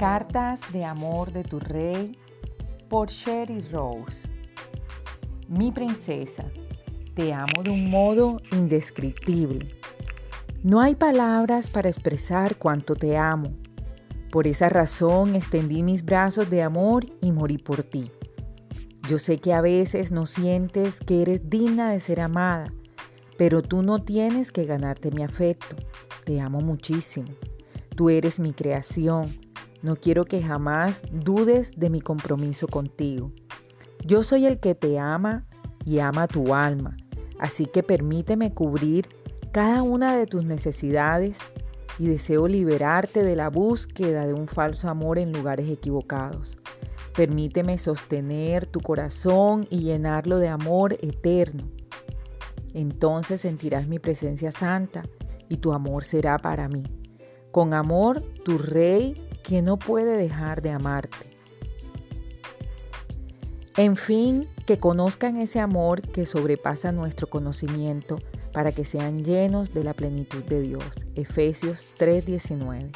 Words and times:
Cartas 0.00 0.62
de 0.72 0.82
amor 0.82 1.30
de 1.30 1.44
tu 1.44 1.60
rey 1.60 2.16
por 2.88 3.10
Sherry 3.10 3.60
Rose. 3.70 4.30
Mi 5.46 5.72
princesa, 5.72 6.50
te 7.14 7.34
amo 7.34 7.62
de 7.62 7.68
un 7.68 7.90
modo 7.90 8.40
indescriptible. 8.50 9.66
No 10.62 10.80
hay 10.80 10.94
palabras 10.94 11.68
para 11.68 11.90
expresar 11.90 12.56
cuánto 12.56 12.94
te 12.94 13.18
amo. 13.18 13.52
Por 14.32 14.46
esa 14.46 14.70
razón 14.70 15.34
extendí 15.34 15.82
mis 15.82 16.02
brazos 16.02 16.48
de 16.48 16.62
amor 16.62 17.04
y 17.20 17.32
morí 17.32 17.58
por 17.58 17.82
ti. 17.82 18.10
Yo 19.06 19.18
sé 19.18 19.36
que 19.36 19.52
a 19.52 19.60
veces 19.60 20.12
no 20.12 20.24
sientes 20.24 20.98
que 21.00 21.20
eres 21.20 21.50
digna 21.50 21.92
de 21.92 22.00
ser 22.00 22.20
amada, 22.22 22.72
pero 23.36 23.60
tú 23.60 23.82
no 23.82 24.02
tienes 24.02 24.50
que 24.50 24.64
ganarte 24.64 25.10
mi 25.10 25.22
afecto. 25.24 25.76
Te 26.24 26.40
amo 26.40 26.62
muchísimo. 26.62 27.28
Tú 27.94 28.08
eres 28.08 28.40
mi 28.40 28.54
creación. 28.54 29.49
No 29.82 29.96
quiero 29.96 30.26
que 30.26 30.42
jamás 30.42 31.02
dudes 31.10 31.72
de 31.76 31.88
mi 31.88 32.00
compromiso 32.00 32.68
contigo. 32.68 33.32
Yo 34.04 34.22
soy 34.22 34.46
el 34.46 34.60
que 34.60 34.74
te 34.74 34.98
ama 34.98 35.46
y 35.84 36.00
ama 36.00 36.28
tu 36.28 36.54
alma, 36.54 36.96
así 37.38 37.66
que 37.66 37.82
permíteme 37.82 38.52
cubrir 38.52 39.08
cada 39.52 39.82
una 39.82 40.16
de 40.16 40.26
tus 40.26 40.44
necesidades 40.44 41.38
y 41.98 42.08
deseo 42.08 42.46
liberarte 42.46 43.22
de 43.22 43.36
la 43.36 43.48
búsqueda 43.48 44.26
de 44.26 44.34
un 44.34 44.48
falso 44.48 44.88
amor 44.88 45.18
en 45.18 45.32
lugares 45.32 45.68
equivocados. 45.68 46.58
Permíteme 47.14 47.76
sostener 47.76 48.66
tu 48.66 48.80
corazón 48.80 49.66
y 49.70 49.80
llenarlo 49.80 50.38
de 50.38 50.48
amor 50.48 50.94
eterno. 51.02 51.70
Entonces 52.72 53.40
sentirás 53.40 53.88
mi 53.88 53.98
presencia 53.98 54.52
santa 54.52 55.02
y 55.48 55.56
tu 55.56 55.72
amor 55.72 56.04
será 56.04 56.38
para 56.38 56.68
mí. 56.68 56.84
Con 57.50 57.74
amor, 57.74 58.22
tu 58.44 58.58
rey 58.58 59.14
que 59.50 59.62
no 59.62 59.80
puede 59.80 60.16
dejar 60.16 60.62
de 60.62 60.70
amarte. 60.70 61.36
En 63.76 63.96
fin, 63.96 64.46
que 64.64 64.78
conozcan 64.78 65.38
ese 65.38 65.58
amor 65.58 66.02
que 66.02 66.24
sobrepasa 66.24 66.92
nuestro 66.92 67.26
conocimiento 67.26 68.20
para 68.52 68.70
que 68.70 68.84
sean 68.84 69.24
llenos 69.24 69.74
de 69.74 69.82
la 69.82 69.92
plenitud 69.92 70.44
de 70.44 70.60
Dios. 70.60 70.84
Efesios 71.16 71.88
3:19. 71.98 72.92